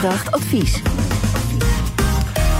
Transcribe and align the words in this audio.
vraagt 0.00 0.32
advies. 0.32 0.82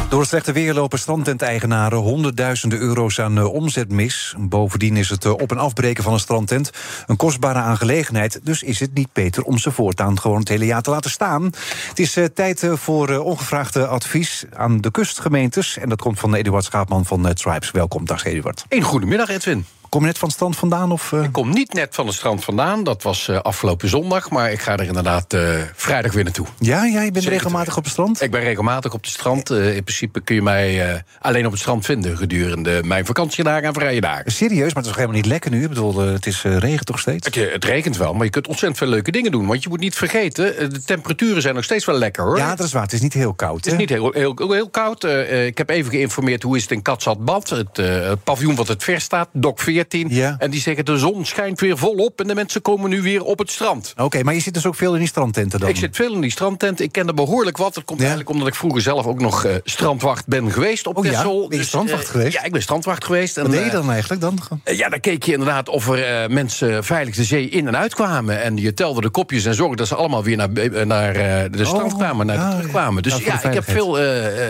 Door 0.09 0.21
het 0.21 0.29
slechte 0.29 0.53
weer 0.53 0.75
lopen 0.75 0.99
strandtenteigenaren 0.99 1.99
honderdduizenden 1.99 2.79
euro's 2.79 3.21
aan 3.21 3.39
uh, 3.39 3.53
omzet 3.53 3.93
mis. 3.93 4.35
Bovendien 4.39 4.97
is 4.97 5.09
het 5.09 5.25
uh, 5.25 5.33
op- 5.33 5.51
en 5.51 5.59
afbreken 5.59 6.05
van 6.05 6.13
een 6.13 6.19
strandtent 6.19 6.71
een 7.07 7.17
kostbare 7.17 7.59
aangelegenheid. 7.59 8.41
Dus 8.43 8.63
is 8.63 8.81
het 8.81 8.95
niet 8.95 9.13
beter 9.13 9.43
om 9.43 9.59
ze 9.59 9.71
voortaan 9.71 10.21
gewoon 10.21 10.39
het 10.39 10.49
hele 10.49 10.67
jaar 10.67 10.83
te 10.83 10.91
laten 10.91 11.11
staan. 11.11 11.45
Het 11.89 11.99
is 11.99 12.17
uh, 12.17 12.25
tijd 12.25 12.69
voor 12.75 13.19
ongevraagde 13.19 13.87
advies 13.87 14.45
aan 14.55 14.81
de 14.81 14.91
kustgemeentes. 14.91 15.77
En 15.77 15.89
dat 15.89 16.01
komt 16.01 16.19
van 16.19 16.35
Eduard 16.35 16.65
Schaapman 16.65 17.05
van 17.05 17.35
Tribes. 17.35 17.71
Welkom, 17.71 18.07
dag 18.07 18.25
Eduard. 18.25 18.65
Een 18.69 18.83
goedemiddag, 18.83 19.29
Edwin. 19.29 19.67
Kom 19.91 20.01
je 20.01 20.07
net 20.07 20.19
van 20.19 20.29
het 20.29 20.37
strand 20.37 20.57
vandaan? 20.57 20.93
Of, 20.93 21.13
uh... 21.13 21.23
Ik 21.23 21.33
kom 21.33 21.51
niet 21.51 21.73
net 21.73 21.95
van 21.95 22.07
het 22.07 22.15
strand 22.15 22.45
vandaan. 22.45 22.85
Dat 22.85 23.03
was 23.03 23.29
uh, 23.29 23.39
afgelopen 23.39 23.89
zondag. 23.89 24.31
Maar 24.31 24.53
ik 24.53 24.61
ga 24.61 24.77
er 24.77 24.87
inderdaad 24.87 25.35
uh, 25.35 25.61
vrijdag 25.75 26.13
weer 26.13 26.25
naartoe. 26.25 26.47
Ja, 26.59 26.85
ja 26.85 27.03
je 27.03 27.11
bent 27.11 27.25
Zeker 27.25 27.39
regelmatig 27.39 27.77
op 27.77 27.83
het 27.83 27.93
strand? 27.93 28.23
Ik 28.23 28.31
ben 28.31 28.41
regelmatig 28.41 28.93
op 28.93 29.01
het 29.01 29.11
strand. 29.11 29.51
in 29.51 29.83
principe 29.83 30.21
kun 30.21 30.35
je 30.35 30.43
mij 30.43 31.03
alleen 31.21 31.47
op 31.47 31.51
het 31.51 31.61
strand 31.61 31.85
vinden 31.85 32.17
gedurende 32.17 32.83
mijn 32.85 33.07
vakantiedagen 33.07 33.63
en 33.63 33.75
vrije 33.75 34.01
dagen. 34.01 34.33
Serieus, 34.33 34.59
maar 34.59 34.69
het 34.69 34.77
is 34.77 34.89
toch 34.89 34.97
helemaal 34.97 35.17
niet 35.17 35.27
lekker 35.27 35.51
nu? 35.51 35.63
Ik 35.63 35.69
bedoel, 35.69 35.99
het 35.99 36.27
is 36.27 36.43
regen 36.43 36.85
toch 36.85 36.99
steeds? 36.99 37.27
Het, 37.27 37.53
het, 37.53 37.65
regent 37.65 37.97
wel, 37.97 38.15
maar 38.15 38.25
je 38.25 38.31
kunt 38.31 38.49
ontzettend 38.49 38.79
veel 38.79 38.91
leuke 38.91 39.11
dingen 39.11 39.31
doen. 39.31 39.47
Want 39.47 39.63
je 39.63 39.69
moet 39.69 39.81
niet 39.81 39.95
vergeten, 39.95 40.71
de 40.73 40.83
temperaturen 40.85 41.43
zijn 41.43 41.55
nog 41.55 41.65
steeds 41.65 41.85
wel 41.85 41.99
lekker 41.99 42.25
hoor. 42.25 42.37
Ja, 42.37 42.55
dat 42.55 42.67
is 42.67 42.73
waar. 42.73 42.83
Het 42.83 42.93
is 42.93 43.01
niet 43.01 43.13
heel 43.13 43.35
koud. 43.35 43.65
Het 43.65 43.67
is 43.67 43.79
niet 43.79 43.89
heel, 43.89 44.13
heel, 44.13 44.53
heel 44.53 44.69
koud. 44.69 45.05
ik 45.05 45.59
heb 45.59 45.71
even 45.71 45.91
geïnformeerd 45.91 46.43
hoe 46.43 46.57
is 46.57 46.63
het 46.63 46.71
in 46.71 46.83
Katzatbad. 46.83 47.49
Het, 47.49 47.81
paviljoen 48.25 48.55
wat 48.55 48.69
het 48.69 48.85
ver 48.85 49.01
staat, 49.01 49.29
DOC 49.33 49.61
14. 49.81 50.09
Ja. 50.11 50.37
En 50.39 50.51
die 50.51 50.61
zeggen 50.61 50.85
de 50.85 50.99
zon 50.99 51.25
schijnt 51.25 51.61
weer 51.61 51.79
volop 51.79 52.21
en 52.21 52.27
de 52.27 52.35
mensen 52.35 52.63
komen 52.63 52.91
nu 52.91 53.03
weer 53.03 53.23
op 53.23 53.39
het 53.39 53.51
strand. 53.51 53.91
Oké, 53.93 54.03
okay, 54.03 54.23
maar 54.23 54.35
je 54.35 54.41
zit 54.41 54.55
dus 54.55 54.67
ook 54.67 54.75
veel 54.75 54.93
in 54.93 54.99
die 54.99 55.09
strandtenten 55.09 55.61
dan? 55.61 55.69
Ik 55.69 55.77
zit 55.77 55.97
veel 55.97 56.15
in 56.15 56.21
die 56.21 56.31
strandtenten. 56.31 56.85
Ik 56.85 56.93
ken 56.93 57.07
er 57.07 57.15
behoorlijk 57.15 57.57
wat. 57.57 57.75
Dat 57.75 57.85
komt 57.85 57.99
ja. 57.99 58.05
eigenlijk 58.05 58.35
omdat 58.35 58.49
ik 58.49 58.55
vroeger 58.55 58.83
zelf 58.83 59.07
ook 59.07 59.21
nog 59.21 59.47
uh, 59.47 59.55
strandwacht 59.65 60.27
ben 60.27 60.53
geweest 60.53 60.87
op 60.87 60.97
oh, 60.97 61.03
Texel. 61.03 61.43
Ja? 61.43 61.49
Ben 61.49 61.59
je 61.59 61.65
strandwacht 61.65 62.05
uh, 62.05 62.11
geweest? 62.11 62.33
Ja, 62.33 62.45
ik 62.45 62.53
ben 62.53 62.63
strandwacht 62.63 63.05
geweest. 63.05 63.37
Wat 63.37 63.45
en, 63.45 63.51
deed 63.51 63.65
je 63.65 63.71
dan 63.71 63.91
eigenlijk 63.91 64.21
dan? 64.21 64.39
Ja, 64.65 64.89
dan 64.89 65.01
keek 65.01 65.23
je 65.23 65.33
inderdaad 65.33 65.69
of 65.69 65.89
er 65.89 66.31
mensen 66.31 66.85
veilig 66.85 67.15
de 67.15 67.25
zee 67.25 67.49
in 67.49 67.67
en 67.67 67.77
uit 67.77 67.95
kwamen. 67.95 68.43
En 68.43 68.57
je 68.57 68.75
telde 68.75 69.01
de 69.01 69.11
kopjes 69.11 69.45
en 69.45 69.55
zorgde 69.55 69.77
dat 69.77 69.89
ze 69.89 69.95
allemaal 69.95 70.25
weer 70.25 70.37
naar, 70.37 70.87
naar 70.87 71.13
de 71.51 71.65
strand 71.65 71.95
kwamen, 71.95 72.27
naar 72.27 72.39
oh, 72.39 72.49
de 72.49 72.57
terugkwamen. 72.57 73.03
Dus 73.03 73.17
ja, 73.17 73.43
ik 73.43 73.55
heb 73.55 73.65
veel 73.65 73.99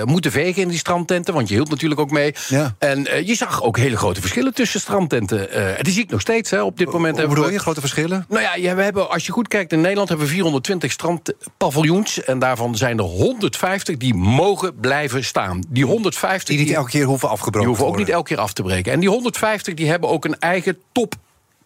moeten 0.04 0.32
vegen 0.32 0.62
in 0.62 0.68
die 0.68 0.78
strandtenten, 0.78 1.34
want 1.34 1.48
je 1.48 1.54
hield 1.54 1.70
natuurlijk 1.70 2.00
ook 2.00 2.10
mee. 2.10 2.34
En 2.78 3.06
je 3.24 3.34
zag 3.34 3.62
ook 3.62 3.78
hele 3.78 3.96
grote 3.96 4.20
verschillen 4.20 4.54
tussen 4.54 4.80
strandtenten. 4.80 5.19
En 5.28 5.82
die 5.82 5.92
zie 5.92 6.02
ik 6.02 6.10
nog 6.10 6.20
steeds 6.20 6.50
hè, 6.50 6.62
op 6.62 6.78
dit 6.78 6.92
moment. 6.92 7.18
Hoe 7.18 7.28
bedoel 7.28 7.50
je, 7.50 7.58
grote 7.58 7.80
verschillen? 7.80 8.24
Nou 8.28 8.42
ja, 8.42 8.54
ja, 8.54 8.74
we 8.74 8.82
hebben, 8.82 9.10
als 9.10 9.26
je 9.26 9.32
goed 9.32 9.48
kijkt, 9.48 9.72
in 9.72 9.80
Nederland 9.80 10.08
hebben 10.08 10.26
we 10.26 10.32
420 10.32 10.92
strandpaviljoens. 10.92 12.24
En 12.24 12.38
daarvan 12.38 12.76
zijn 12.76 12.98
er 12.98 13.04
150 13.04 13.96
die 13.96 14.14
mogen 14.14 14.74
blijven 14.80 15.24
staan. 15.24 15.62
Die 15.68 15.84
150 15.84 16.56
die 16.56 16.64
niet 16.66 16.74
elke 16.74 16.90
keer 16.90 17.04
hoeven 17.04 17.28
afgebroken 17.28 17.60
Die 17.60 17.68
hoeven 17.68 17.84
ook 17.86 17.90
worden. 17.90 18.06
niet 18.06 18.16
elke 18.16 18.34
keer 18.34 18.42
af 18.42 18.52
te 18.52 18.62
breken. 18.62 18.92
En 18.92 19.00
die 19.00 19.08
150 19.08 19.74
die 19.74 19.88
hebben 19.88 20.08
ook 20.10 20.24
een 20.24 20.38
eigen 20.38 20.78
top 20.92 21.14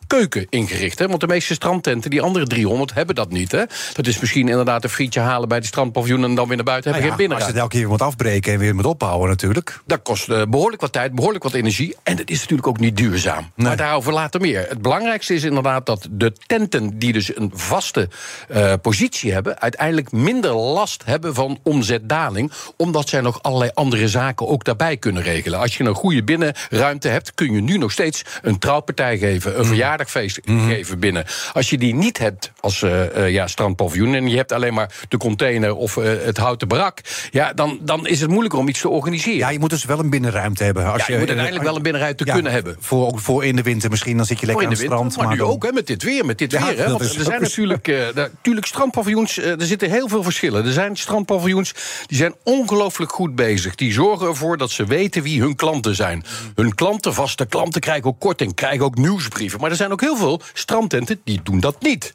keuken 0.06 0.46
ingericht. 0.50 0.98
Hè? 0.98 1.08
Want 1.08 1.20
de 1.20 1.26
meeste 1.26 1.54
strandtenten, 1.54 2.10
die 2.10 2.22
andere 2.22 2.46
300, 2.46 2.94
hebben 2.94 3.14
dat 3.14 3.30
niet. 3.30 3.52
Hè? 3.52 3.62
Dat 3.92 4.06
is 4.06 4.20
misschien 4.20 4.48
inderdaad 4.48 4.84
een 4.84 4.90
frietje 4.90 5.20
halen 5.20 5.48
bij 5.48 5.60
de 5.60 5.66
strandpaviljoen... 5.66 6.24
en 6.24 6.34
dan 6.34 6.46
weer 6.46 6.56
naar 6.56 6.64
buiten 6.64 6.92
hebben 6.92 7.08
nou 7.08 7.20
geen 7.20 7.28
binnen. 7.28 7.36
Als 7.36 7.46
je 7.46 7.52
het 7.52 7.62
elke 7.62 7.76
keer 7.76 7.88
moet 7.88 8.02
afbreken 8.02 8.52
en 8.52 8.58
weer 8.58 8.74
moet 8.74 8.86
opbouwen 8.86 9.28
natuurlijk. 9.28 9.80
Dat 9.86 10.02
kost 10.02 10.28
uh, 10.28 10.42
behoorlijk 10.48 10.82
wat 10.82 10.92
tijd, 10.92 11.14
behoorlijk 11.14 11.44
wat 11.44 11.52
energie. 11.52 11.96
En 12.02 12.16
dat 12.16 12.30
is 12.30 12.40
natuurlijk 12.40 12.68
ook 12.68 12.78
niet 12.78 12.96
duurzaam. 12.96 13.50
Nee. 13.54 13.66
Maar 13.66 13.76
daarover 13.76 14.12
later 14.12 14.40
meer. 14.40 14.66
Het 14.68 14.82
belangrijkste 14.82 15.34
is 15.34 15.44
inderdaad 15.44 15.86
dat 15.86 16.08
de 16.10 16.32
tenten... 16.46 16.98
die 16.98 17.12
dus 17.12 17.36
een 17.36 17.50
vaste 17.54 18.08
uh, 18.50 18.72
positie 18.82 19.32
hebben... 19.32 19.60
uiteindelijk 19.60 20.12
minder 20.12 20.52
last 20.54 21.02
hebben 21.04 21.34
van 21.34 21.58
omzetdaling... 21.62 22.52
omdat 22.76 23.08
zij 23.08 23.20
nog 23.20 23.42
allerlei 23.42 23.70
andere 23.74 24.08
zaken 24.08 24.48
ook 24.48 24.64
daarbij 24.64 24.96
kunnen 24.96 25.22
regelen. 25.22 25.58
Als 25.58 25.76
je 25.76 25.84
een 25.84 25.94
goede 25.94 26.24
binnenruimte 26.24 27.08
hebt... 27.08 27.34
kun 27.34 27.52
je 27.52 27.60
nu 27.60 27.78
nog 27.78 27.92
steeds 27.92 28.22
een 28.42 28.58
trouwpartij 28.58 29.18
geven, 29.18 29.58
een 29.58 29.64
verjaardag 29.64 29.93
feest 30.02 30.32
Mhm. 30.44 30.68
geven 30.68 30.98
binnen. 30.98 31.24
Als 31.52 31.70
je 31.70 31.78
die 31.78 31.94
niet 31.94 32.18
hebt 32.18 32.52
als 32.60 32.82
uh, 32.82 33.30
ja, 33.30 33.46
strandpaviljoen... 33.46 34.14
en 34.14 34.28
je 34.28 34.36
hebt 34.36 34.52
alleen 34.52 34.74
maar 34.74 34.90
de 35.08 35.16
container 35.16 35.74
of 35.74 35.96
uh, 35.96 36.04
het 36.04 36.36
houten 36.36 36.68
barak... 36.68 37.00
Ja, 37.30 37.52
dan, 37.52 37.78
dan 37.82 38.06
is 38.06 38.20
het 38.20 38.30
moeilijker 38.30 38.58
om 38.58 38.68
iets 38.68 38.80
te 38.80 38.88
organiseren. 38.88 39.38
Ja, 39.38 39.48
je 39.48 39.58
moet 39.58 39.70
dus 39.70 39.84
wel 39.84 39.98
een 39.98 40.10
binnenruimte 40.10 40.64
hebben. 40.64 40.92
Als 40.92 40.96
ja, 40.96 41.04
je, 41.06 41.12
je 41.12 41.18
moet 41.18 41.28
uiteindelijk 41.28 41.66
wel 41.66 41.76
een 41.76 41.82
binnenruimte 41.82 42.24
kunnen 42.24 42.52
hebben. 42.52 42.76
Voor, 42.80 43.06
ook 43.06 43.20
voor 43.20 43.44
in 43.44 43.56
de 43.56 43.62
winter 43.62 43.90
misschien, 43.90 44.16
dan 44.16 44.26
zit 44.26 44.40
je 44.40 44.46
lekker 44.46 44.64
aan 44.64 44.70
het 44.70 44.80
strand. 44.80 45.16
Maar, 45.16 45.24
maar 45.26 45.34
nu 45.34 45.40
dan... 45.40 45.50
ook, 45.50 45.64
hè, 45.64 45.72
met 45.72 45.86
dit 45.86 46.02
weer. 46.02 46.24
Met 46.24 46.38
dit 46.38 46.52
weer 46.52 46.78
hè, 46.78 46.90
want 46.90 47.00
er 47.00 47.24
zijn 47.24 47.40
natuurlijk, 47.40 48.12
natuurlijk 48.14 48.66
strandpaviljoens... 48.66 49.38
er 49.38 49.66
zitten 49.66 49.90
heel 49.90 50.08
veel 50.08 50.22
verschillen. 50.22 50.66
Er 50.66 50.72
zijn 50.72 50.96
strandpaviljoens 50.96 51.74
die 52.06 52.16
zijn 52.16 52.34
ongelooflijk 52.42 53.12
goed 53.12 53.34
bezig. 53.34 53.74
Die 53.74 53.92
zorgen 53.92 54.26
ervoor 54.26 54.56
dat 54.56 54.70
ze 54.70 54.84
weten 54.84 55.22
wie 55.22 55.40
hun 55.40 55.56
klanten 55.56 55.94
zijn. 55.94 56.24
Hun 56.54 56.74
klanten, 56.74 57.14
vaste 57.14 57.46
klanten, 57.46 57.80
krijgen 57.80 58.04
ook 58.04 58.20
korting, 58.20 58.54
krijgen 58.54 58.84
ook 58.84 58.96
nieuwsbrieven. 58.96 59.60
Maar 59.60 59.70
er 59.70 59.76
zijn 59.76 59.83
ook 59.92 60.00
heel 60.00 60.16
veel 60.16 60.40
strandtenten 60.52 61.20
die 61.24 61.40
doen 61.42 61.60
dat 61.60 61.76
niet. 61.80 62.12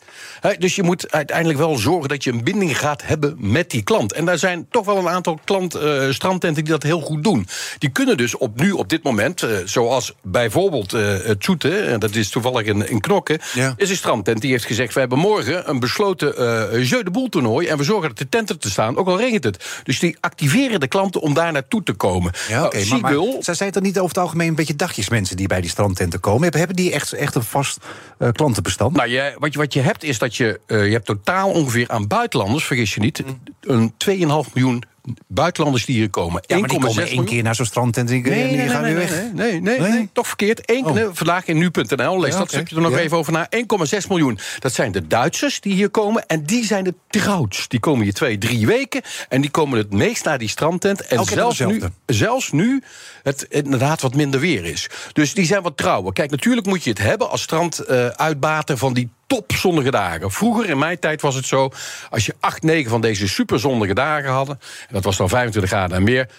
Dus 0.57 0.75
je 0.75 0.84
moet 0.84 1.12
uiteindelijk 1.12 1.59
wel 1.59 1.78
zorgen 1.78 2.09
dat 2.09 2.24
je 2.24 2.31
een 2.31 2.44
binding 2.44 2.78
gaat 2.78 3.02
hebben 3.06 3.35
met 3.38 3.69
die 3.69 3.84
klant. 3.84 4.13
En 4.13 4.25
daar 4.25 4.38
zijn 4.38 4.68
toch 4.72 4.85
wel 4.85 4.97
een 4.97 5.09
aantal 5.09 5.40
klant, 5.44 5.75
uh, 5.75 6.12
strandtenten 6.12 6.63
die 6.63 6.74
dat 6.74 6.84
heel 6.84 7.02
goed 7.02 7.24
doen. 7.24 7.47
Die 7.78 7.90
kunnen 7.90 8.18
dus 8.18 8.38
op 8.38 8.59
nu, 8.59 8.72
op 8.72 8.90
dit 8.90 9.03
moment, 9.03 9.44
uh, 9.44 9.50
zoals 9.66 10.13
bijvoorbeeld 10.22 10.94
uh, 10.94 11.18
het 11.24 11.44
Zoete... 11.44 11.80
en 11.80 12.00
dat 12.00 12.16
is 12.16 12.30
toevallig 12.30 12.66
in, 12.66 12.90
in 12.90 13.00
Knokken... 13.00 13.40
Ja. 13.53 13.74
is 13.78 13.90
een 13.90 13.96
strandtent 13.96 14.41
die 14.41 14.51
heeft 14.51 14.66
gezegd... 14.66 14.94
we 14.94 15.00
hebben 15.00 15.18
morgen 15.18 15.69
een 15.69 15.80
besloten 15.80 16.28
Jeu 16.86 17.03
de 17.03 17.12
Boel 17.12 17.30
toernooi... 17.30 17.68
en 17.68 17.78
we 17.78 17.84
zorgen 17.84 18.07
dat 18.07 18.18
de 18.18 18.30
tenten 18.30 18.59
te 18.59 18.69
staan, 18.69 18.97
ook 18.97 19.07
al 19.07 19.18
regent 19.18 19.44
het. 19.44 19.66
Dus 19.84 20.00
die 20.00 20.18
activeren 20.19 20.80
de 20.80 20.88
klanten 20.88 21.22
om 21.22 21.34
daar 21.34 21.51
naartoe 21.51 21.84
te 21.84 21.94
komen. 21.94 22.31
Ja, 22.47 22.66
oké. 22.66 22.86
Nou, 22.86 23.01
maar, 23.01 23.56
zijn 23.56 23.72
toch 23.72 23.84
niet 23.84 23.97
over 23.97 24.09
het 24.09 24.18
algemeen 24.18 24.47
een 24.47 24.56
beetje 24.56 24.75
dagjesmensen 24.75 25.38
die 25.38 25.47
bij 25.47 25.62
die 25.62 25.69
strandtenten 25.69 26.19
komen? 26.19 26.41
Hebben, 26.41 26.59
hebben 26.59 26.78
die 26.78 26.91
echt, 26.91 27.13
echt 27.13 27.36
een 27.36 27.44
vast 27.64 27.86
eh, 28.18 28.30
klantenbestand? 28.31 28.96
Nou, 28.96 29.09
je, 29.09 29.36
wat, 29.38 29.53
je, 29.53 29.59
wat 29.59 29.74
je 29.74 29.80
hebt 29.80 30.03
is 30.03 30.18
dat 30.18 30.36
je, 30.36 30.59
uh, 30.68 30.86
je 30.86 30.92
hebt 30.92 31.06
totaal 31.06 31.50
ongeveer 31.52 31.90
aan 31.90 32.08
buitenlanders, 32.08 32.66
vergis 32.66 32.94
je 32.94 33.00
niet, 33.00 33.24
een 33.62 33.94
2,5 34.08 34.53
miljoen 34.53 34.84
buitenlanders 35.28 35.86
die 35.86 35.96
hier 35.96 36.09
komen. 36.09 36.44
ja, 36.47 36.58
maar 36.59 36.70
die 36.70 36.78
1,6 36.80 36.86
komen 36.88 37.08
één 37.08 37.25
keer 37.25 37.44
naar 37.44 37.56
zo'n 37.56 37.66
strandtent 37.66 38.09
en 38.09 38.22
die, 38.22 38.31
Nee, 38.31 38.70
gaan 38.70 38.81
nee, 38.81 38.94
weer 38.96 39.08
weg. 39.09 39.24
Nee, 39.34 39.62
nee, 39.62 39.80
nee, 39.80 40.09
toch 40.14 40.28
verkeerd. 40.28 40.62
Eén, 40.70 40.86
Oh. 40.86 40.97
vandaag 41.14 41.46
in 41.46 41.58
nu.nl, 41.58 42.20
lees 42.20 42.34
Ja, 42.34 42.40
dat 42.40 42.50
stukje 42.50 42.75
er 42.75 42.81
nog 42.81 42.92
Ja. 42.92 42.97
even 42.97 43.18
over 43.18 43.34
na. 43.34 43.48
1,6 43.50 44.08
miljoen. 44.08 44.40
Dat 44.59 44.74
zijn 44.74 44.92
de 44.92 45.08
Duitsers 45.08 45.62
die 45.62 45.74
hier 45.74 45.90
komen. 45.90 46.25
En 46.28 46.44
die 46.44 46.66
zijn 46.66 46.84
de 46.84 46.94
trouwts. 47.08 47.68
Die 47.68 47.80
komen 47.80 48.03
hier 48.03 48.14
twee, 48.14 48.38
drie 48.38 48.68
weken. 48.68 49.02
En 49.30 49.42
die 49.42 49.50
komen 49.50 49.78
het 49.78 49.94
meest 49.94 50.25
naar 50.25 50.38
die 50.38 50.50
strandtent. 50.50 51.02
En 51.02 51.18
Elke 51.18 51.34
zelfs 51.34 51.59
nu, 51.59 51.81
zelfs 52.06 52.52
nu 52.52 52.84
het 53.24 53.46
inderdaad 53.50 54.02
wat 54.02 54.16
minder 54.16 54.40
weer 54.40 54.66
is. 54.66 54.90
Dus 55.14 55.34
die 55.34 55.46
zijn 55.46 55.62
wat 55.62 55.78
trouwer. 55.78 56.14
Kijk, 56.14 56.31
natuurlijk 56.31 56.68
moet 56.68 56.84
je 56.84 56.90
het 56.90 57.00
hebben 57.00 57.30
als 57.30 57.42
strand 57.42 57.80
eh, 57.80 58.08
uitbater 58.08 58.78
van 58.78 58.94
die 58.94 59.09
topzonnige 59.30 59.92
dagen. 59.92 60.32
Vroeger, 60.32 60.70
in 60.70 60.78
mijn 60.78 61.00
tijd, 61.00 61.22
was 61.22 61.36
het 61.36 61.46
zo... 61.46 61.70
als 62.10 62.26
je 62.26 62.36
acht, 62.40 62.64
negen 62.64 62.90
van 62.90 63.02
deze 63.02 63.28
superzonnige 63.28 63.94
dagen 63.94 64.30
hadden... 64.30 64.60
en 64.88 64.94
dat 64.94 65.04
was 65.04 65.18
dan 65.18 65.30
25 65.30 65.72
graden 65.72 65.98
en 65.98 66.04
meer... 66.04 66.30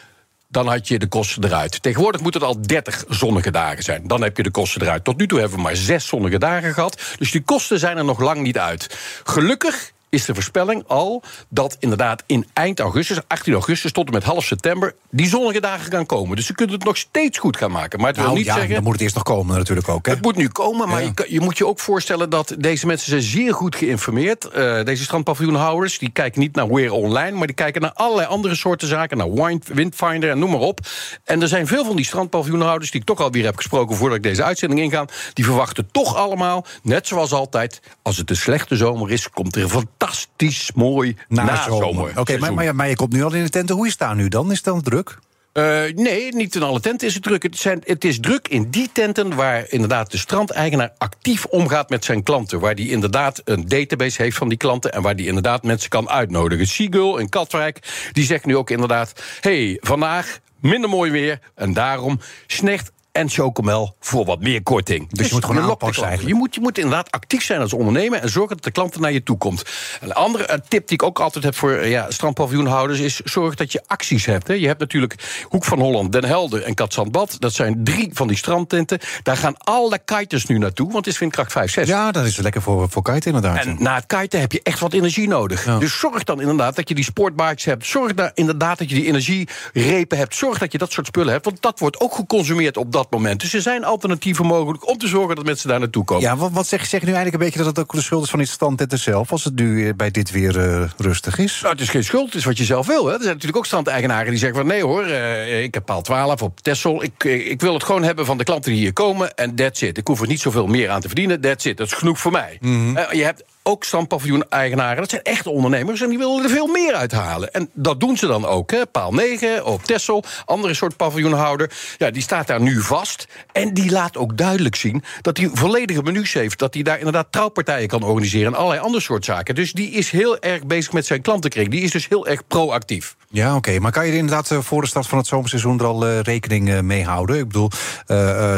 dan 0.48 0.66
had 0.68 0.88
je 0.88 0.98
de 0.98 1.06
kosten 1.06 1.44
eruit. 1.44 1.82
Tegenwoordig 1.82 2.20
moet 2.20 2.34
het 2.34 2.42
al 2.42 2.62
30 2.62 3.04
zonnige 3.08 3.50
dagen 3.50 3.82
zijn. 3.82 4.06
Dan 4.06 4.22
heb 4.22 4.36
je 4.36 4.42
de 4.42 4.50
kosten 4.50 4.82
eruit. 4.82 5.04
Tot 5.04 5.16
nu 5.16 5.26
toe 5.26 5.38
hebben 5.38 5.56
we 5.56 5.62
maar 5.62 5.76
zes 5.76 6.06
zonnige 6.06 6.38
dagen 6.38 6.74
gehad. 6.74 7.02
Dus 7.18 7.30
die 7.30 7.42
kosten 7.42 7.78
zijn 7.78 7.96
er 7.96 8.04
nog 8.04 8.20
lang 8.20 8.40
niet 8.40 8.58
uit. 8.58 8.98
Gelukkig 9.24 9.92
is 10.10 10.24
de 10.24 10.34
voorspelling 10.34 10.84
al 10.86 11.22
dat 11.48 11.76
inderdaad 11.78 12.22
in 12.26 12.46
eind 12.52 12.80
augustus, 12.80 13.18
18 13.26 13.52
augustus 13.52 13.92
tot 13.92 14.06
en 14.06 14.12
met 14.12 14.22
half 14.24 14.44
september, 14.44 14.94
die 15.10 15.28
zonnige 15.28 15.60
dagen 15.60 15.92
gaan 15.92 16.06
komen. 16.06 16.36
Dus 16.36 16.46
ze 16.46 16.54
kunnen 16.54 16.74
het 16.74 16.84
nog 16.84 16.96
steeds 16.96 17.38
goed 17.38 17.56
gaan 17.56 17.70
maken. 17.70 17.98
Maar 17.98 18.08
het 18.08 18.16
wil 18.16 18.24
Nou 18.24 18.36
niet 18.36 18.46
ja, 18.46 18.54
zeggen. 18.54 18.74
dan 18.74 18.82
moet 18.82 18.92
het 18.92 19.00
eerst 19.02 19.14
nog 19.14 19.24
komen 19.24 19.56
natuurlijk 19.56 19.88
ook. 19.88 20.06
Hè? 20.06 20.12
Het 20.12 20.22
moet 20.22 20.36
nu 20.36 20.48
komen, 20.48 20.88
maar 20.88 21.02
Ja. 21.02 21.12
je, 21.16 21.26
je 21.32 21.40
moet 21.40 21.58
je 21.58 21.66
ook 21.66 21.78
voorstellen 21.80 22.30
dat 22.30 22.54
deze 22.58 22.86
mensen 22.86 23.08
zijn 23.10 23.22
zeer 23.22 23.54
goed 23.54 23.76
geïnformeerd. 23.76 24.48
Uh, 24.56 24.84
deze 24.84 25.02
strandpaviljoenhouders, 25.02 25.98
die 25.98 26.10
kijken 26.10 26.40
niet 26.40 26.54
naar 26.54 26.68
Weer 26.72 26.92
Online, 26.92 27.36
maar 27.36 27.46
die 27.46 27.56
kijken 27.56 27.80
naar 27.80 27.92
allerlei 27.92 28.26
andere 28.28 28.54
soorten 28.54 28.88
zaken, 28.88 29.16
naar 29.16 29.32
Wind- 29.32 29.66
Windfinder 29.68 30.30
en 30.30 30.38
noem 30.38 30.50
maar 30.50 30.60
op. 30.60 30.80
En 31.24 31.42
er 31.42 31.48
zijn 31.48 31.66
veel 31.66 31.84
van 31.84 31.96
die 31.96 32.04
strandpaviljoenhouders, 32.04 32.90
die 32.90 33.00
ik 33.00 33.06
toch 33.06 33.20
alweer 33.20 33.44
heb 33.44 33.56
gesproken 33.56 33.96
voordat 33.96 34.16
ik 34.16 34.22
deze 34.22 34.42
uitzending 34.42 34.80
inga, 34.80 35.04
die 35.32 35.44
verwachten 35.44 35.88
toch 35.90 36.16
allemaal, 36.16 36.66
net 36.82 37.06
zoals 37.06 37.32
altijd, 37.32 37.80
als 38.02 38.16
het 38.16 38.30
een 38.30 38.36
slechte 38.36 38.76
zomer 38.76 39.10
is, 39.10 39.30
komt 39.30 39.56
er 39.56 39.62
een 39.62 39.68
fantastisch 40.00 40.72
mooi 40.74 41.16
nazomer. 41.28 42.18
Oké, 42.18 42.38
maar, 42.38 42.54
maar, 42.54 42.74
maar 42.74 42.88
je 42.88 42.96
komt 42.96 43.12
nu 43.12 43.22
al 43.22 43.32
in 43.32 43.44
de 43.44 43.50
tenten. 43.50 43.76
Hoe 43.76 43.84
is 43.84 43.90
het 43.90 44.00
daar 44.00 44.16
nu 44.16 44.28
dan? 44.28 44.50
Is 44.50 44.56
het 44.56 44.64
dan 44.64 44.82
druk? 44.82 45.18
Uh, 45.52 45.82
nee, 45.94 46.34
niet 46.34 46.54
in 46.54 46.62
alle 46.62 46.80
tenten 46.80 47.08
is 47.08 47.14
het 47.14 47.22
druk. 47.22 47.42
Het, 47.42 47.58
zijn, 47.58 47.82
het 47.84 48.04
is 48.04 48.20
druk 48.20 48.48
in 48.48 48.70
die 48.70 48.90
tenten 48.92 49.34
waar 49.34 49.64
inderdaad 49.68 50.10
de 50.10 50.18
strandeigenaar 50.18 50.92
actief 50.98 51.44
omgaat 51.44 51.90
met 51.90 52.04
zijn 52.04 52.22
klanten. 52.22 52.60
Waar 52.60 52.74
die 52.74 52.90
inderdaad 52.90 53.40
een 53.44 53.68
database 53.68 54.22
heeft 54.22 54.36
van 54.36 54.48
die 54.48 54.58
klanten 54.58 54.92
en 54.92 55.02
waar 55.02 55.16
die 55.16 55.26
inderdaad 55.26 55.62
mensen 55.62 55.88
kan 55.90 56.08
uitnodigen. 56.08 56.66
Seagull 56.66 57.20
in 57.20 57.28
Katwijk, 57.28 58.08
die 58.12 58.24
zegt 58.24 58.44
nu 58.44 58.56
ook 58.56 58.70
inderdaad: 58.70 59.12
hey, 59.40 59.78
vandaag 59.80 60.38
minder 60.60 60.90
mooi 60.90 61.10
weer 61.10 61.38
en 61.54 61.72
daarom 61.72 62.20
snecht 62.46 62.92
en 63.12 63.28
Chocomel 63.28 63.96
voor 64.00 64.24
wat 64.24 64.40
meer 64.40 64.62
korting. 64.62 65.08
Dus, 65.10 65.28
je 65.28 65.34
moet 65.34 65.44
gewoon 65.44 65.62
aanpassen 65.62 66.04
eigenlijk. 66.04 66.34
Je 66.34 66.40
moet, 66.40 66.54
je 66.54 66.60
moet 66.60 66.78
inderdaad 66.78 67.10
actief 67.10 67.44
zijn 67.44 67.60
als 67.60 67.72
ondernemer 67.72 68.18
en 68.18 68.28
zorgen 68.28 68.56
dat 68.56 68.64
de 68.64 68.70
klanten 68.70 69.00
naar 69.00 69.12
je 69.12 69.22
toe 69.22 69.38
komt. 69.38 69.62
Een 70.00 70.12
andere 70.12 70.44
eh, 70.44 70.58
tip 70.68 70.88
die 70.88 70.96
ik 70.96 71.02
ook 71.02 71.20
altijd 71.20 71.44
heb 71.44 71.54
voor 71.54 71.72
eh, 71.72 71.90
ja, 71.90 72.10
strandpaviljoenhouders 72.10 72.98
is 72.98 73.20
zorg 73.20 73.54
dat 73.54 73.72
je 73.72 73.82
acties 73.86 74.26
hebt. 74.26 74.48
Hè. 74.48 74.54
Je 74.54 74.66
hebt 74.66 74.80
natuurlijk 74.80 75.44
Hoek 75.48 75.64
van 75.64 75.80
Holland, 75.80 76.12
Den 76.12 76.24
Helder 76.24 76.62
en 76.62 76.74
Katzandbad. 76.74 77.36
Dat 77.38 77.52
zijn 77.52 77.84
drie 77.84 78.10
van 78.12 78.28
die 78.28 78.36
strandtenten. 78.36 78.98
Daar 79.22 79.36
gaan 79.36 79.56
alle 79.58 79.98
kiters 80.04 80.46
nu 80.46 80.58
naartoe, 80.58 80.92
want 80.92 81.04
het 81.04 81.14
is 81.14 81.20
windkracht 81.20 81.52
5, 81.52 81.70
6. 81.70 81.88
Ja, 81.88 82.12
dat 82.12 82.24
is 82.24 82.36
lekker 82.36 82.62
voor, 82.62 82.90
voor 82.90 83.02
kite 83.02 83.26
inderdaad. 83.26 83.64
En 83.64 83.76
na 83.78 83.94
het 83.94 84.06
kiten 84.06 84.40
heb 84.40 84.52
je 84.52 84.60
echt 84.62 84.80
wat 84.80 84.92
energie 84.92 85.28
nodig. 85.28 85.64
Ja. 85.64 85.78
Dus 85.78 85.98
zorg 85.98 86.24
dan 86.24 86.40
inderdaad 86.40 86.76
dat 86.76 86.88
je 86.88 86.94
die 86.94 87.04
sportbikes 87.04 87.64
hebt. 87.64 87.86
Zorg 87.86 88.14
daar 88.14 88.30
inderdaad 88.34 88.78
dat 88.78 88.88
je 88.88 88.94
die 88.94 89.06
energierepen 89.06 90.18
hebt. 90.18 90.34
Zorg 90.34 90.58
dat 90.58 90.72
je 90.72 90.78
dat 90.78 90.92
soort 90.92 91.06
spullen 91.06 91.32
hebt. 91.32 91.44
Want 91.44 91.62
dat 91.62 91.78
wordt 91.78 92.00
ook 92.00 92.14
geconsumeerd 92.14 92.76
op 92.76 92.92
dat 92.92 92.99
moment. 93.10 93.40
Dus 93.40 93.54
er 93.54 93.60
zijn 93.60 93.84
alternatieven 93.84 94.46
mogelijk 94.46 94.88
om 94.88 94.98
te 94.98 95.08
zorgen 95.08 95.36
dat 95.36 95.44
mensen 95.44 95.68
daar 95.68 95.78
naartoe 95.78 96.04
komen. 96.04 96.22
Ja, 96.22 96.36
wat, 96.36 96.50
wat 96.52 96.66
zeg, 96.66 96.86
zeg 96.86 97.00
je 97.00 97.06
nu 97.06 97.12
eigenlijk 97.12 97.34
een 97.34 97.50
beetje 97.50 97.64
dat 97.64 97.76
het 97.76 97.78
ook 97.78 97.92
de 97.92 98.02
schuld 98.02 98.24
is 98.24 98.30
van 98.30 98.46
strandtenten 98.46 98.98
zelf... 98.98 99.32
als 99.32 99.44
het 99.44 99.54
nu 99.54 99.88
eh, 99.88 99.94
bij 99.94 100.10
dit 100.10 100.30
weer 100.30 100.58
eh, 100.58 100.88
rustig 100.96 101.38
is? 101.38 101.60
Nou, 101.60 101.72
het 101.72 101.82
is 101.82 101.88
geen 101.88 102.04
schuld, 102.04 102.26
het 102.26 102.34
is 102.34 102.44
wat 102.44 102.58
je 102.58 102.64
zelf 102.64 102.86
wil. 102.86 103.06
Hè. 103.06 103.12
Er 103.12 103.18
zijn 103.18 103.32
natuurlijk 103.32 103.56
ook 103.56 103.66
strandeigenaren 103.66 104.30
die 104.30 104.38
zeggen 104.38 104.58
van... 104.58 104.66
nee 104.66 104.82
hoor, 104.82 105.04
eh, 105.04 105.62
ik 105.62 105.74
heb 105.74 105.84
paal 105.84 106.02
12 106.02 106.42
op 106.42 106.60
Texel. 106.60 107.02
Ik, 107.02 107.24
ik 107.24 107.60
wil 107.60 107.74
het 107.74 107.84
gewoon 107.84 108.02
hebben 108.02 108.26
van 108.26 108.38
de 108.38 108.44
klanten 108.44 108.70
die 108.70 108.80
hier 108.80 108.92
komen 108.92 109.34
en 109.34 109.54
that's 109.54 109.82
it. 109.82 109.98
Ik 109.98 110.06
hoef 110.06 110.20
er 110.20 110.26
niet 110.26 110.40
zoveel 110.40 110.66
meer 110.66 110.90
aan 110.90 111.00
te 111.00 111.06
verdienen, 111.06 111.40
that's 111.40 111.64
it. 111.64 111.76
Dat 111.76 111.86
is 111.86 111.92
genoeg 111.92 112.18
voor 112.18 112.32
mij. 112.32 112.58
Eh, 112.60 113.12
je 113.12 113.24
hebt 113.24 113.44
ook 113.70 113.84
strandpaviljoen-eigenaren, 113.84 114.96
dat 114.96 115.10
zijn 115.10 115.22
echte 115.22 115.50
ondernemers... 115.50 116.00
en 116.00 116.08
die 116.08 116.18
willen 116.18 116.42
er 116.42 116.50
veel 116.50 116.66
meer 116.66 116.94
uithalen. 116.94 117.52
En 117.52 117.70
dat 117.72 118.00
doen 118.00 118.16
ze 118.16 118.26
dan 118.26 118.46
ook. 118.46 118.70
Hè. 118.70 118.86
Paal 118.86 119.12
9 119.12 119.64
op 119.64 119.84
Texel, 119.84 120.24
andere 120.44 120.74
soort 120.74 120.96
paviljoenhouder... 120.96 121.72
Ja, 121.98 122.10
die 122.10 122.22
staat 122.22 122.46
daar 122.46 122.60
nu 122.60 122.80
vast. 122.80 123.26
En 123.52 123.74
die 123.74 123.90
laat 123.90 124.16
ook 124.16 124.36
duidelijk 124.36 124.76
zien 124.76 125.04
dat 125.20 125.36
hij 125.36 125.50
volledige 125.52 126.02
menus 126.02 126.32
heeft... 126.32 126.58
dat 126.58 126.74
hij 126.74 126.82
daar 126.82 126.98
inderdaad 126.98 127.26
trouwpartijen 127.30 127.88
kan 127.88 128.02
organiseren... 128.02 128.46
en 128.52 128.58
allerlei 128.58 128.82
andere 128.82 129.02
soort 129.02 129.24
zaken. 129.24 129.54
Dus 129.54 129.72
die 129.72 129.90
is 129.90 130.10
heel 130.10 130.38
erg 130.38 130.66
bezig 130.66 130.92
met 130.92 131.06
zijn 131.06 131.22
klantenkring. 131.22 131.68
Die 131.70 131.82
is 131.82 131.90
dus 131.90 132.08
heel 132.08 132.26
erg 132.26 132.46
proactief. 132.46 133.16
Ja, 133.32 133.56
oké. 133.56 133.78
Maar 133.78 133.92
kan 133.92 134.06
je 134.06 134.12
er 134.12 134.18
inderdaad 134.18 134.50
eh, 134.50 134.58
voor 134.58 134.82
de 134.82 134.88
start 134.88 135.06
van 135.06 135.18
het 135.18 135.26
zomerseizoen 135.26 135.78
er 135.78 135.84
al 135.84 136.06
eh, 136.06 136.20
rekening 136.20 136.70
eh, 136.70 136.80
mee 136.80 137.04
houden? 137.04 137.38
Ik 137.38 137.46
bedoel, 137.46 137.70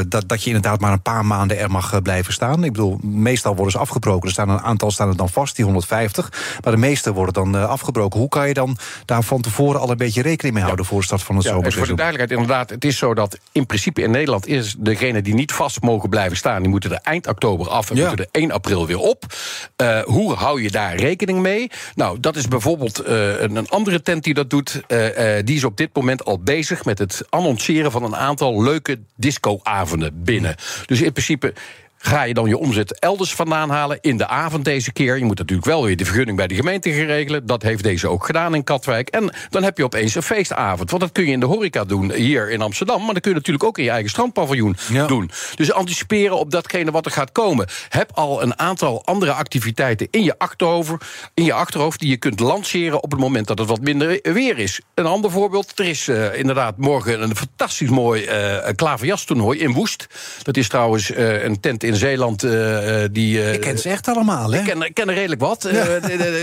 dat, 0.08 0.28
dat 0.28 0.42
je 0.42 0.46
inderdaad 0.46 0.80
maar 0.80 0.92
een 0.92 1.02
paar 1.02 1.26
maanden 1.26 1.58
er 1.58 1.70
mag 1.70 2.02
blijven 2.02 2.32
staan. 2.32 2.64
Ik 2.64 2.72
bedoel, 2.72 2.98
meestal 3.02 3.54
worden 3.54 3.72
ze 3.72 3.78
afgebroken. 3.78 4.26
Er 4.26 4.32
staan 4.32 4.48
een 4.48 4.60
aantal 4.60 4.90
staan 5.02 5.10
er 5.12 5.16
dan 5.16 5.28
vast, 5.42 5.56
die 5.56 5.64
150. 5.64 6.32
Maar 6.62 6.72
de 6.72 6.78
meeste 6.78 7.12
worden 7.12 7.34
dan 7.34 7.56
eh, 7.56 7.68
afgebroken. 7.68 8.20
Hoe 8.20 8.28
kan 8.28 8.48
je 8.48 8.54
dan 8.54 8.76
daar 9.04 9.22
van 9.22 9.40
tevoren 9.40 9.80
al 9.80 9.90
een 9.90 9.96
beetje 9.96 10.22
rekening 10.22 10.54
mee 10.54 10.64
houden... 10.64 10.84
voor 10.84 10.98
de 10.98 11.04
start 11.04 11.22
van 11.22 11.36
het 11.36 11.44
Ja, 11.44 11.50
en 11.50 11.56
voor 11.56 11.64
de 11.64 11.70
zomerseizoen? 11.70 11.96
duidelijkheid, 11.96 12.40
inderdaad, 12.40 12.70
het 12.70 12.84
is 12.84 12.98
zo 12.98 13.14
dat 13.14 13.38
in 13.52 13.66
principe 13.66 14.02
in 14.02 14.10
Nederland 14.10 14.46
is 14.46 14.74
degene 14.78 15.22
die 15.22 15.34
niet 15.34 15.52
vast 15.52 15.82
mogen 15.82 16.08
blijven 16.08 16.36
staan, 16.36 16.60
die 16.62 16.70
moeten 16.70 16.90
er 16.92 16.98
eind 17.02 17.26
oktober 17.26 17.68
af 17.68 17.90
en 17.90 17.96
Ja. 17.96 18.06
moeten 18.06 18.24
er 18.32 18.40
1 18.40 18.50
april 18.50 18.86
weer 18.86 18.98
op. 18.98 19.24
Eh, 19.76 20.00
hoe 20.02 20.34
hou 20.34 20.62
je 20.62 20.70
daar 20.70 20.94
rekening 20.96 21.38
mee? 21.40 21.70
Nou, 21.94 22.20
dat 22.20 22.36
is 22.36 22.48
bijvoorbeeld 22.48 22.98
eh, 22.98 23.40
een, 23.40 23.56
een 23.56 23.68
andere 23.68 24.02
tent 24.02 24.24
die 24.24 24.34
dat 24.34 24.50
doet. 24.50 24.82
die 25.44 25.56
is 25.56 25.64
op 25.64 25.76
dit 25.76 25.90
moment 25.94 26.24
al 26.24 26.38
bezig 26.38 26.84
met 26.84 26.98
het 26.98 27.24
annonceren 27.28 27.90
van 27.90 28.02
een 28.02 28.16
aantal 28.16 28.62
leuke 28.62 28.98
discoavonden 29.16 30.22
binnen. 30.22 30.54
Dus 30.86 31.00
in 31.00 31.12
principe. 31.12 31.52
Ga 32.04 32.22
je 32.22 32.34
dan 32.34 32.48
je 32.48 32.58
omzet 32.58 32.98
elders 32.98 33.34
vandaan 33.34 33.70
halen 33.70 33.98
in 34.00 34.16
de 34.16 34.26
avond 34.26 34.64
deze 34.64 34.92
keer? 34.92 35.18
Je 35.18 35.24
moet 35.24 35.38
natuurlijk 35.38 35.68
wel 35.68 35.84
weer 35.84 35.96
de 35.96 36.04
vergunning 36.04 36.36
bij 36.36 36.46
de 36.46 36.54
gemeente 36.54 36.92
gaan 36.92 37.06
regelen. 37.06 37.46
Dat 37.46 37.62
heeft 37.62 37.82
deze 37.82 38.08
ook 38.08 38.26
gedaan 38.26 38.54
in 38.54 38.64
Katwijk. 38.64 39.08
En 39.08 39.32
dan 39.50 39.62
heb 39.62 39.76
je 39.78 39.84
opeens 39.84 40.14
een 40.14 40.22
feestavond. 40.22 40.90
Want 40.90 41.02
dat 41.02 41.12
kun 41.12 41.24
je 41.26 41.32
in 41.32 41.40
de 41.40 41.46
horeca 41.46 41.84
doen 41.84 42.12
hier 42.12 42.50
in 42.50 42.60
Amsterdam. 42.60 43.04
Maar 43.04 43.12
dat 43.14 43.22
kun 43.22 43.30
je 43.30 43.36
natuurlijk 43.36 43.64
ook 43.64 43.78
in 43.78 43.84
je 43.84 43.90
eigen 43.90 44.10
strandpaviljoen 44.10 44.76
Ja. 44.88 45.06
doen. 45.06 45.30
Dus 45.54 45.72
anticiperen 45.72 46.38
op 46.38 46.50
datgene 46.50 46.90
wat 46.90 47.04
er 47.06 47.12
gaat 47.12 47.32
komen. 47.32 47.66
Heb 47.88 48.10
al 48.14 48.42
een 48.42 48.58
aantal 48.58 49.04
andere 49.04 49.32
activiteiten 49.32 50.08
in 50.10 50.22
je 50.22 50.38
achterhoofd, 50.38 50.92
in 51.34 51.44
je 51.44 51.52
achterhoofd 51.52 52.00
die 52.00 52.08
je 52.10 52.16
kunt 52.16 52.40
lanceren 52.40 53.02
op 53.02 53.10
het 53.10 53.20
moment 53.20 53.46
dat 53.46 53.58
het 53.58 53.68
wat 53.68 53.80
minder 53.80 54.18
weer 54.22 54.58
is. 54.58 54.80
Een 54.94 55.06
ander 55.06 55.30
voorbeeld: 55.30 55.78
er 55.78 55.84
is 55.84 56.08
eh, 56.08 56.38
inderdaad 56.38 56.78
morgen 56.78 57.22
een 57.22 57.36
fantastisch 57.36 57.90
mooi 57.90 58.24
eh 58.24 58.74
klaverjastoernooi 58.74 59.58
in 59.58 59.72
Woest. 59.72 60.06
Dat 60.42 60.56
is 60.56 60.68
trouwens 60.68 61.10
eh, 61.10 61.42
een 61.44 61.60
tent 61.60 61.82
in 61.82 61.91
Zeeland 61.96 62.42
eh, 62.42 63.02
eh, 63.04 63.08
die. 63.12 63.42
eh, 63.42 63.52
Ik 63.52 63.60
ken 63.60 63.78
ze 63.78 63.88
echt 63.88 64.08
allemaal, 64.08 64.52
hè? 64.52 64.58
ik 64.58 64.64
ken, 64.64 64.82
ik 64.82 64.94
ken 64.94 65.08
er 65.08 65.14
redelijk 65.14 65.40
wat. 65.40 65.64
Eh, 65.64 65.80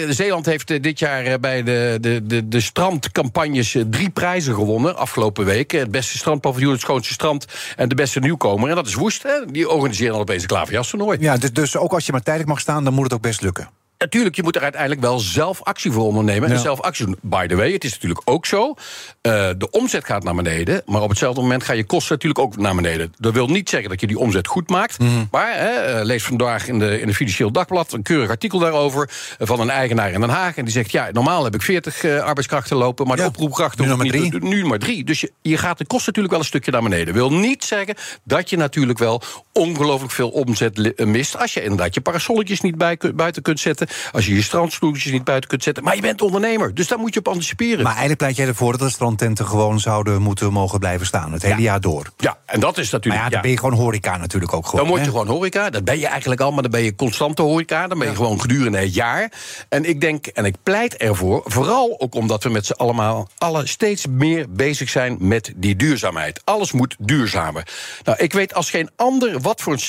Zeeland 0.09 0.45
heeft 0.45 0.71
eh, 0.71 0.81
dit 0.81 0.99
jaar 0.99 1.23
eh, 1.25 1.33
bij 1.39 1.63
de, 1.63 1.97
de, 2.01 2.21
de, 2.25 2.47
de 2.47 2.59
strandcampagnes 2.61 3.75
eh, 3.75 3.83
drie 3.89 4.09
prijzen 4.09 4.53
gewonnen 4.53 4.97
afgelopen 4.97 5.45
week. 5.45 5.73
Eh, 5.73 5.79
Het 5.79 5.91
beste 5.91 6.17
strandpaviljoen, 6.17 6.71
het 6.71 6.81
schoonste 6.81 7.13
strand 7.13 7.45
en 7.75 7.89
de 7.89 7.95
beste 7.95 8.19
nieuwkomer. 8.19 8.69
En 8.69 8.75
dat 8.75 8.87
is 8.87 8.93
Woest. 8.93 9.23
Hè. 9.23 9.51
Die 9.51 9.69
organiseren 9.69 10.13
al 10.15 10.19
opeens 10.21 10.41
een 10.41 10.47
klaverjastoernooi. 10.47 11.17
Ja, 11.21 11.37
dus, 11.37 11.53
dus 11.53 11.77
ook 11.77 11.93
als 11.93 12.05
je 12.05 12.11
maar 12.11 12.21
tijdelijk 12.23 12.49
mag 12.51 12.59
staan, 12.59 12.83
dan 12.83 12.93
moet 12.93 13.03
het 13.03 13.13
ook 13.13 13.21
best 13.21 13.41
lukken. 13.41 13.69
Natuurlijk, 14.03 14.35
je 14.35 14.43
moet 14.43 14.55
er 14.55 14.61
uiteindelijk 14.61 15.01
wel 15.01 15.19
zelf 15.19 15.63
actie 15.63 15.91
voor 15.91 16.03
ondernemen. 16.03 16.49
Ja. 16.49 16.55
En 16.55 16.61
zelf 16.61 16.81
actie 16.81 17.05
doen. 17.05 17.17
By 17.21 17.47
the 17.47 17.55
way, 17.55 17.71
het 17.71 17.83
is 17.83 17.91
natuurlijk 17.93 18.21
ook 18.25 18.45
zo. 18.45 18.73
eh, 19.21 19.49
de 19.57 19.69
omzet 19.71 20.05
gaat 20.05 20.23
naar 20.23 20.35
beneden. 20.35 20.81
Maar 20.85 21.01
op 21.01 21.09
hetzelfde 21.09 21.41
moment 21.41 21.63
gaan 21.63 21.75
je 21.77 21.83
kosten 21.83 22.13
natuurlijk 22.13 22.39
ook 22.39 22.57
naar 22.57 22.75
beneden. 22.75 23.13
Dat 23.17 23.33
wil 23.33 23.47
niet 23.47 23.69
zeggen 23.69 23.89
dat 23.89 23.99
je 24.01 24.07
die 24.07 24.17
omzet 24.19 24.47
goed 24.47 24.69
maakt. 24.69 24.99
Mhm. 24.99 25.09
Maar 25.31 25.53
hè, 25.57 25.69
eh, 25.69 26.05
lees 26.05 26.23
vandaag 26.23 26.67
in 26.67 26.79
de, 26.79 26.99
in 27.01 27.07
de 27.07 27.13
Financieel 27.13 27.51
Dagblad 27.51 27.93
een 27.93 28.01
keurig 28.01 28.29
artikel 28.29 28.59
daarover. 28.59 29.09
eh, 29.39 29.47
van 29.47 29.59
een 29.59 29.69
eigenaar 29.69 30.11
in 30.11 30.19
Den 30.19 30.29
Haag. 30.29 30.55
En 30.57 30.63
die 30.63 30.73
zegt: 30.73 30.91
Ja, 30.91 31.09
normaal 31.11 31.43
heb 31.43 31.55
ik 31.55 31.61
40 31.61 32.03
eh, 32.03 32.19
arbeidskrachten 32.23 32.77
lopen. 32.77 33.07
Maar 33.07 33.17
Ja, 33.17 33.23
de 33.23 33.29
oproepkrachten 33.29 33.87
nu 33.87 33.95
maar 33.95 34.05
niet 34.09 34.31
te- 34.31 34.37
nu 34.39 34.65
maar 34.65 34.79
drie. 34.79 35.03
Dus 35.03 35.21
je, 35.21 35.31
je 35.41 35.57
gaat 35.57 35.77
de 35.77 35.85
kosten 35.85 36.07
natuurlijk 36.07 36.33
wel 36.33 36.39
een 36.39 36.49
stukje 36.49 36.71
naar 36.71 36.83
beneden. 36.83 37.13
Wil 37.13 37.33
niet 37.33 37.63
zeggen 37.63 37.95
dat 38.23 38.49
je 38.49 38.57
natuurlijk 38.57 38.99
wel 38.99 39.21
ongelooflijk 39.53 40.11
veel 40.13 40.29
omzet 40.29 40.93
mist. 41.05 41.37
Als 41.37 41.53
je 41.53 41.61
inderdaad 41.63 41.93
je 41.93 42.01
parasolletjes 42.01 42.61
niet 42.61 42.77
bij, 42.77 42.97
buiten 43.15 43.41
kunt 43.41 43.59
zetten. 43.59 43.87
Als 44.12 44.25
je 44.25 44.33
je 44.36 44.41
strandstoeltjes 44.41 45.12
niet 45.12 45.24
buiten 45.24 45.50
kunt 45.50 45.63
zetten. 45.63 45.83
Maar 45.83 45.95
je 45.95 46.01
bent 46.01 46.21
ondernemer, 46.21 46.74
dus 46.74 46.88
daar 46.88 47.00
moet 47.00 47.13
je 47.13 47.19
op 47.19 47.27
anticiperen. 47.27 47.77
Maar 47.77 47.86
eigenlijk 47.91 48.18
pleit 48.19 48.36
jij 48.36 48.47
ervoor 48.47 48.71
dat 48.71 48.81
de 48.81 48.89
strandtenten 48.89 49.45
gewoon 49.45 49.80
zouden 49.80 50.21
moeten 50.21 50.51
mogen 50.53 50.80
blijven 50.80 51.06
staan. 51.06 51.33
Het 51.33 51.41
hele 51.41 51.56
Ja. 51.56 51.62
jaar 51.62 51.81
door. 51.81 52.06
ja, 52.18 52.38
en 52.45 52.59
dat 52.59 52.77
is 52.77 52.83
Maar 52.91 53.00
natuurlijk. 53.00 53.24
ja, 53.24 53.30
dan 53.30 53.41
ben 53.41 53.51
je 53.51 53.57
gewoon 53.57 53.74
horeca 53.80 54.18
natuurlijk 54.18 54.53
ook 54.53 54.65
gewoon. 54.65 54.80
Dan 54.80 54.89
word 54.89 55.00
je 55.06 55.06
hè? 55.12 55.12
gewoon 55.18 55.27
horeca. 55.36 55.69
Dat 55.69 55.83
ben 55.83 56.00
je 56.00 56.07
eigenlijk 56.07 56.41
al, 56.41 56.51
maar 56.51 56.62
dan 56.62 56.71
ben 56.71 56.83
je 56.83 56.95
constante 56.95 57.41
horeca. 57.41 57.88
Dan 57.88 58.00
ben 58.00 58.07
je 58.09 58.15
gewoon 58.15 58.41
gedurende 58.41 58.77
het 58.77 58.94
jaar. 58.94 59.31
En 59.69 59.86
ik 59.86 60.01
denk, 60.01 60.25
en 60.27 60.45
ik 60.45 60.56
pleit 60.63 60.95
ervoor, 60.97 61.42
vooral 61.45 61.95
ook 62.00 62.15
omdat 62.15 62.44
we 62.44 62.50
met 62.50 62.65
z'n 62.65 62.71
allemaal 62.71 63.27
alle 63.38 63.68
steeds 63.68 64.07
meer 64.07 64.45
bezig 64.50 64.89
zijn 64.89 65.18
met 65.19 65.53
die 65.56 65.75
duurzaamheid. 65.75 66.42
Alles 66.44 66.71
moet 66.71 66.95
duurzamer. 67.00 67.68
Nou, 68.03 68.18
ik 68.18 68.33
weet 68.33 68.53
als 68.53 68.69
geen 68.69 68.89
ander 68.95 69.39
wat 69.39 69.62
voor 69.62 69.74
een 69.74 69.80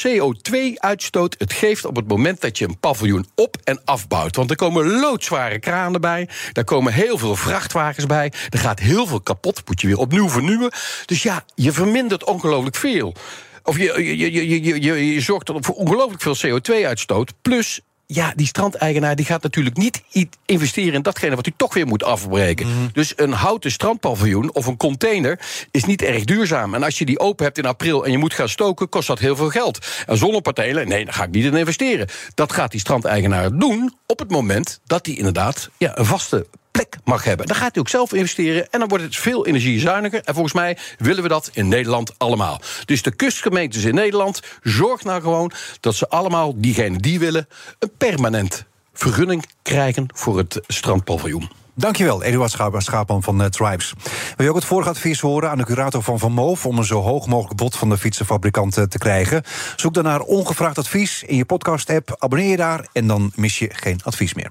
CO2-uitstoot 0.55 1.35
het 1.39 1.53
geeft 1.53 1.85
op 1.85 1.97
het 1.97 2.09
moment 2.09 2.41
dat 2.41 2.59
je 2.59 2.65
een 2.69 2.79
paviljoen 2.81 3.27
op- 3.35 3.57
en 3.65 3.81
afbouwt. 3.91 4.37
Want 4.37 4.51
er 4.51 4.57
komen 4.57 5.01
loodzware 5.01 5.59
kranen 5.59 6.01
bij. 6.01 6.29
Daar 6.53 6.65
komen 6.65 6.93
heel 6.93 7.19
veel 7.19 7.37
vrachtwagens 7.37 8.07
bij. 8.07 8.33
Er 8.51 8.59
gaat 8.59 8.79
heel 8.79 9.07
veel 9.07 9.21
kapot. 9.21 9.63
Moet 9.67 9.81
je 9.81 9.87
weer 9.87 9.99
opnieuw 9.99 10.29
vernieuwen. 10.29 10.71
Dus 11.05 11.23
ja, 11.23 11.45
je 11.55 11.73
vermindert 11.73 12.25
ongelooflijk 12.25 12.77
veel. 12.77 13.15
Of 13.63 13.79
je, 13.79 14.05
je, 14.05 14.33
je, 14.33 14.49
je, 14.49 14.83
je, 14.83 15.15
je, 15.15 15.21
zorgt 15.21 15.51
voor 15.55 15.75
ongelooflijk 15.75 16.23
veel 16.23 16.37
CO2-uitstoot. 16.37 17.33
Plus, 17.43 17.81
ja, 18.13 18.33
die 18.37 18.47
strandeigenaar 18.47 19.17
die 19.17 19.25
gaat 19.25 19.43
natuurlijk 19.43 19.77
niet 19.77 20.03
investeren 20.47 20.93
in 20.95 21.03
datgene 21.03 21.37
wat 21.37 21.45
hij 21.45 21.55
toch 21.57 21.75
weer 21.75 21.87
moet 21.87 22.05
afbreken. 22.05 22.91
Dus 22.93 23.13
een 23.17 23.33
houten 23.33 23.71
strandpaviljoen 23.71 24.55
of 24.55 24.67
een 24.67 24.77
container 24.77 25.41
is 25.71 25.85
niet 25.85 26.03
erg 26.03 26.25
duurzaam. 26.25 26.75
En 26.75 26.83
als 26.83 26.99
je 26.99 27.05
die 27.05 27.19
open 27.19 27.45
hebt 27.45 27.59
in 27.59 27.67
april 27.67 28.05
en 28.05 28.11
je 28.11 28.19
moet 28.19 28.35
gaan 28.35 28.49
stoken, 28.49 28.89
kost 28.89 29.07
dat 29.07 29.19
heel 29.19 29.37
veel 29.37 29.51
geld. 29.51 29.87
En 30.07 30.17
zonnepanelen, 30.17 30.89
nee, 30.89 31.05
daar 31.05 31.15
ga 31.15 31.25
ik 31.25 31.31
niet 31.31 31.45
in 31.45 31.55
investeren. 31.55 32.09
Dat 32.35 32.53
gaat 32.53 32.71
die 32.71 32.81
strandeigenaar 32.81 33.59
doen 33.59 33.95
op 34.07 34.19
het 34.19 34.31
moment 34.31 34.81
dat 34.87 35.07
hij 35.07 35.15
inderdaad 35.15 35.71
ja, 35.77 35.99
een 35.99 36.05
vaste 36.07 36.47
plek 36.71 36.97
mag 37.05 37.25
hebben. 37.25 37.47
Dan 37.47 37.57
gaat 37.57 37.73
hij 37.73 37.83
ook 37.83 37.89
zelf 37.89 38.13
investeren 38.13 38.71
en 38.71 38.79
dan 38.79 38.89
wordt 38.89 39.05
het 39.05 39.17
veel 39.17 39.47
energiezuiniger. 39.47 40.21
En 40.25 40.35
volgens 40.35 40.55
mij 40.55 40.79
willen 40.99 41.23
we 41.23 41.29
dat 41.29 41.51
in 41.53 41.69
Nederland 41.69 42.19
allemaal. 42.19 42.61
Dus 42.85 43.03
de 43.03 43.15
kustgemeentes 43.15 43.85
in 43.85 43.95
Nederland, 43.95 44.41
zorg 44.63 45.05
nou 45.05 45.21
gewoon 45.21 45.53
dat 45.81 45.95
ze 45.95 46.09
allemaal, 46.09 46.53
diegenen 46.57 47.01
die 47.01 47.19
willen, 47.19 47.49
een 47.79 47.91
permanent 47.99 48.65
vergunning 48.93 49.45
krijgen 49.63 50.07
voor 50.15 50.39
het 50.39 50.61
strandpaviljoen. 50.67 51.51
Dankjewel, 51.75 52.23
Eduard 52.23 52.51
Schaap- 52.51 52.81
Schaapman 52.81 53.23
van 53.23 53.43
eh, 53.43 53.49
Tribes. 53.49 53.93
Wil 54.37 54.45
je 54.45 54.49
ook 54.49 54.57
het 54.57 54.65
vorige 54.65 54.89
advies 54.89 55.21
horen 55.21 55.51
aan 55.51 55.59
de 55.59 55.65
curator 55.65 56.03
van 56.03 56.19
Van 56.19 56.33
Moof... 56.33 56.67
om 56.67 56.79
een 56.79 56.85
zo 56.85 57.01
hoog 57.01 57.27
mogelijk 57.27 57.57
bod 57.57 57.77
van 57.77 57.89
de 57.89 57.99
fietsenfabrikant 57.99 58.77
eh, 58.77 58.85
te 58.85 58.99
krijgen? 58.99 59.43
Zoek 59.77 59.95
dan 59.95 60.05
naar 60.05 60.21
ongevraagd 60.21 60.79
advies 60.79 61.23
in 61.23 61.37
je 61.37 61.45
podcast-app. 61.45 62.17
Abonneer 62.19 62.51
je 62.51 62.57
daar 62.57 62.89
en 62.93 63.07
dan 63.07 63.33
mis 63.35 63.59
je 63.59 63.71
geen 63.73 64.01
advies 64.03 64.35
meer. 64.35 64.51